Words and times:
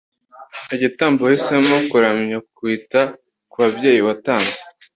Igitambo 0.75 1.19
wahisemo 1.23 1.75
kuramya, 1.91 2.37
Kwita 2.57 3.01
kubabyeyi 3.51 4.01
watanze, 4.07 4.57